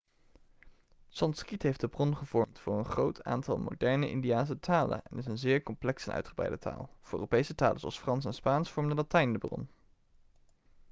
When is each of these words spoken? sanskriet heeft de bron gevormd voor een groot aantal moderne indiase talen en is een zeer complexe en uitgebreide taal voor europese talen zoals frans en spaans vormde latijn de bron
sanskriet 1.09 1.61
heeft 1.63 1.79
de 1.79 1.87
bron 1.87 2.15
gevormd 2.17 2.59
voor 2.59 2.77
een 2.77 2.85
groot 2.85 3.23
aantal 3.23 3.57
moderne 3.57 4.09
indiase 4.09 4.59
talen 4.59 5.01
en 5.09 5.17
is 5.17 5.25
een 5.25 5.37
zeer 5.37 5.63
complexe 5.63 6.09
en 6.09 6.15
uitgebreide 6.15 6.57
taal 6.57 6.89
voor 7.01 7.17
europese 7.19 7.55
talen 7.55 7.79
zoals 7.79 7.99
frans 7.99 8.25
en 8.25 8.33
spaans 8.33 8.71
vormde 8.71 8.95
latijn 8.95 9.31
de 9.33 9.39
bron 9.39 9.69